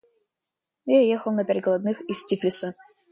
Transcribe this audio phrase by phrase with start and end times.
[0.87, 2.73] Я ехал на перекладных из Тифлиса.